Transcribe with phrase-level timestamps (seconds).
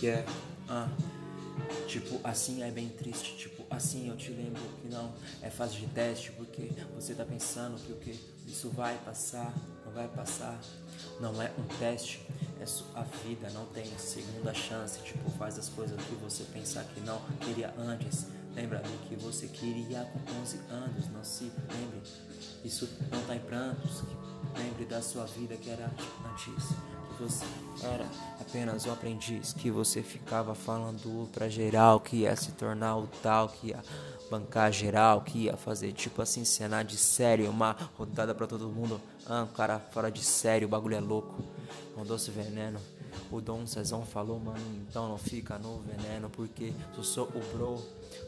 [0.00, 0.24] Yeah,
[0.68, 0.88] ah.
[1.88, 3.36] Tipo, assim é bem triste.
[3.36, 5.12] Tipo, assim eu te lembro que não
[5.42, 6.30] é fase de teste.
[6.32, 8.18] Porque você tá pensando que o que?
[8.46, 9.52] Isso vai passar,
[9.84, 10.58] não vai passar.
[11.20, 12.24] Não é um teste,
[12.60, 13.50] é sua vida.
[13.50, 15.00] Não tem segunda chance.
[15.00, 18.26] Tipo, faz as coisas que você pensar que não queria antes.
[18.54, 21.08] Lembra do que você queria com 11 anos.
[21.08, 22.02] Não se lembre.
[22.64, 24.04] Isso não tá em prantos.
[24.56, 25.90] Lembre da sua vida que era
[26.30, 26.74] antes
[27.18, 27.44] você
[27.82, 28.06] era
[28.40, 33.48] apenas um aprendiz que você ficava falando pra geral que ia se tornar o tal,
[33.48, 33.82] que ia
[34.30, 39.00] bancar geral, que ia fazer tipo assim cena de série, uma rodada pra todo mundo.
[39.26, 41.42] Ah, cara fora de série, o bagulho é louco.
[41.96, 42.78] Um doce veneno.
[43.30, 47.82] O Dom Cezão falou, mano, então não fica no veneno, porque eu sou o bro.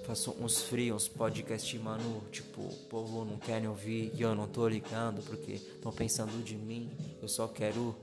[0.07, 2.23] Faço uns frios, uns podcast, mano.
[2.31, 6.43] Tipo, o povo não quer nem ouvir e eu não tô ligando, porque estão pensando
[6.45, 6.91] de mim.
[7.23, 7.95] Eu só quero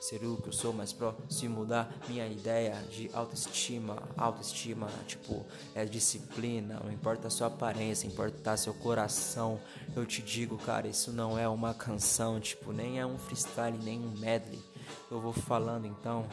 [0.00, 4.02] ser o que eu sou mais próximo da minha ideia de autoestima.
[4.16, 5.44] Autoestima, tipo,
[5.74, 9.60] é disciplina, não importa a sua aparência, importa seu coração.
[9.94, 14.00] Eu te digo, cara, isso não é uma canção, tipo, nem é um freestyle, nem
[14.00, 14.62] um medley.
[15.10, 16.26] Eu vou falando então.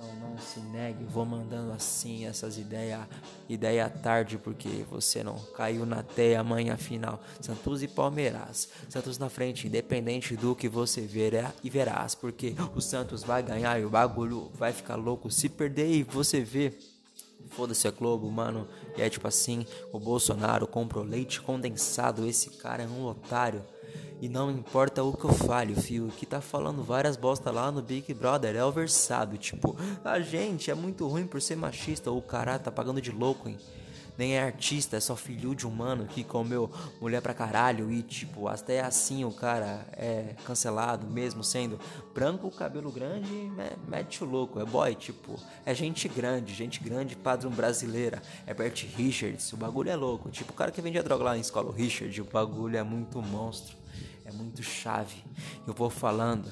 [0.00, 3.06] Então não se negue, vou mandando assim essas ideias,
[3.46, 7.22] ideia tarde, porque você não caiu na teia amanhã final.
[7.38, 12.80] Santos e Palmeiras, Santos na frente, independente do que você verá e verás, porque o
[12.80, 15.30] Santos vai ganhar e o bagulho vai ficar louco.
[15.30, 16.72] Se perder e você vê.
[17.50, 18.68] Foda-se a Globo, mano.
[18.96, 22.26] E é tipo assim: o Bolsonaro comprou leite condensado.
[22.26, 23.64] Esse cara é um otário.
[24.20, 27.80] E não importa o que eu fale, fio, que tá falando várias bosta lá no
[27.80, 29.38] Big Brother é o versado.
[29.38, 33.10] Tipo, a gente é muito ruim por ser machista, ou o cara tá pagando de
[33.10, 33.56] louco, hein?
[34.18, 36.70] Nem é artista, é só filho de humano que comeu
[37.00, 41.80] mulher pra caralho e, tipo, até assim o cara é cancelado, mesmo sendo
[42.12, 43.50] branco, cabelo grande,
[43.88, 48.84] mete o louco, é boy, tipo, é gente grande, gente grande, padrão brasileira, é Bert
[48.94, 51.72] Richards, o bagulho é louco, tipo, o cara que vendia droga lá em escola, o
[51.72, 53.79] Richard, o bagulho é muito monstro
[54.30, 55.24] é muito chave.
[55.66, 56.48] Eu vou falando,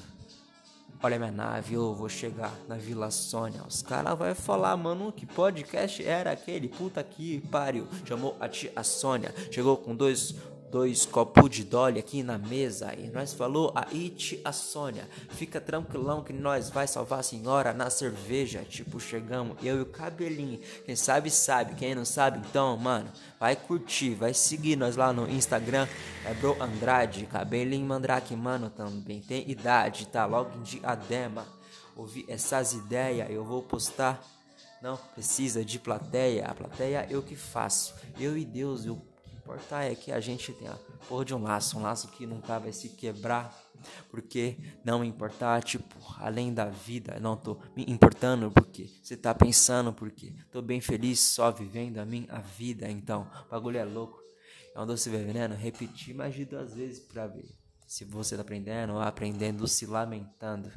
[1.01, 3.63] olha minha nave, eu vou chegar na Vila Sônia.
[3.67, 6.67] Os caras vai falar, mano, que podcast era aquele?
[6.67, 7.87] Puta que pariu.
[8.05, 10.35] Chamou a tia Sônia, chegou com dois
[10.71, 12.93] dois copos de dolly aqui na mesa.
[12.97, 17.73] E nós falou a It a Sônia fica tranquilão que nós vai salvar a senhora
[17.73, 18.63] na cerveja.
[18.67, 20.59] Tipo chegamos eu e o cabelinho.
[20.85, 21.75] Quem sabe sabe.
[21.75, 25.87] Quem não sabe então mano vai curtir vai seguir nós lá no Instagram.
[26.25, 30.25] É bro Andrade cabelinho mandrake mano também tem idade tá?
[30.25, 31.45] Logo em diadema
[31.95, 34.23] ouvi essas ideias eu vou postar.
[34.81, 37.93] Não precisa de plateia a plateia eu que faço.
[38.17, 39.01] Eu e Deus eu
[39.49, 40.75] importar é que a gente tenha
[41.07, 43.57] porra de um laço, um laço que nunca vai se quebrar.
[44.11, 49.93] Porque não importar, tipo, além da vida, não tô me importando porque você tá pensando
[49.93, 52.91] porque tô bem feliz só vivendo a minha vida.
[52.91, 54.19] Então, o bagulho é louco.
[54.75, 57.49] É um doce veneno, repetir mais de duas vezes pra ver
[57.87, 60.71] se você tá aprendendo ou aprendendo se lamentando.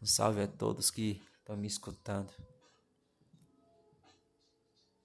[0.00, 2.32] Um salve a todos que estão me escutando.